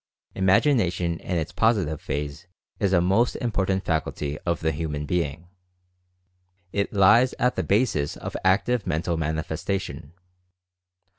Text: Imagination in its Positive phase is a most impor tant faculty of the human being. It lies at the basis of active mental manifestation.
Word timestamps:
Imagination 0.33 1.19
in 1.19 1.37
its 1.37 1.51
Positive 1.51 2.01
phase 2.01 2.47
is 2.79 2.91
a 2.91 2.99
most 3.01 3.35
impor 3.39 3.67
tant 3.67 3.85
faculty 3.85 4.39
of 4.47 4.61
the 4.61 4.71
human 4.71 5.05
being. 5.05 5.47
It 6.71 6.91
lies 6.91 7.35
at 7.37 7.55
the 7.55 7.61
basis 7.61 8.17
of 8.17 8.35
active 8.43 8.87
mental 8.87 9.15
manifestation. 9.15 10.13